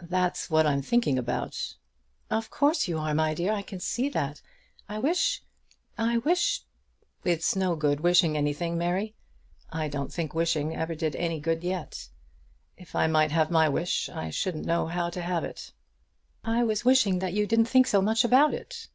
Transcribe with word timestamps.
"That's 0.00 0.48
what 0.50 0.66
I'm 0.66 0.82
thinking 0.82 1.18
about." 1.18 1.74
"Of 2.30 2.48
course 2.48 2.86
you 2.86 2.96
are, 2.96 3.12
my 3.12 3.34
dear. 3.34 3.52
I 3.52 3.62
can 3.62 3.80
see 3.80 4.08
that. 4.10 4.40
I 4.88 5.00
wish, 5.00 5.42
I 5.98 6.18
wish" 6.18 6.62
"It's 7.34 7.56
no 7.56 7.74
good 7.74 7.98
wishing 7.98 8.36
anything, 8.36 8.78
Mary. 8.78 9.16
I 9.68 9.88
don't 9.88 10.12
think 10.12 10.32
wishing 10.32 10.76
ever 10.76 10.94
did 10.94 11.16
any 11.16 11.40
good 11.40 11.64
yet. 11.64 12.06
If 12.76 12.94
I 12.94 13.08
might 13.08 13.32
have 13.32 13.50
my 13.50 13.68
wish, 13.68 14.08
I 14.08 14.30
shouldn't 14.30 14.64
know 14.64 14.86
how 14.86 15.10
to 15.10 15.20
have 15.20 15.42
it." 15.42 15.72
"I 16.44 16.62
was 16.62 16.84
wishing 16.84 17.18
that 17.18 17.32
you 17.32 17.44
didn't 17.44 17.64
think 17.64 17.88
so 17.88 18.00
much 18.00 18.22
about 18.22 18.54
it." 18.54 18.86